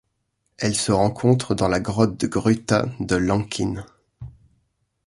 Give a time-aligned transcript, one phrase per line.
[0.57, 3.85] Elle se rencontre dans la grotte Grutas de Lanquín.